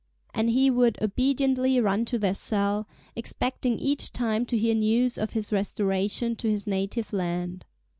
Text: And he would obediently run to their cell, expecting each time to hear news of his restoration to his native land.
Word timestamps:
And 0.33 0.49
he 0.49 0.71
would 0.71 0.97
obediently 0.99 1.79
run 1.79 2.05
to 2.05 2.17
their 2.17 2.33
cell, 2.33 2.87
expecting 3.15 3.77
each 3.77 4.11
time 4.11 4.47
to 4.47 4.57
hear 4.57 4.73
news 4.73 5.15
of 5.19 5.33
his 5.33 5.51
restoration 5.51 6.35
to 6.37 6.49
his 6.49 6.65
native 6.65 7.13
land. 7.13 7.65